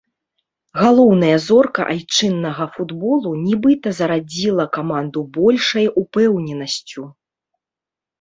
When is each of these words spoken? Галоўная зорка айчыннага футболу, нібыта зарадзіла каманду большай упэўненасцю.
Галоўная 0.83 1.33
зорка 1.47 1.81
айчыннага 1.95 2.65
футболу, 2.77 3.33
нібыта 3.47 3.93
зарадзіла 3.99 4.65
каманду 4.79 5.19
большай 5.37 5.85
упэўненасцю. 6.03 7.01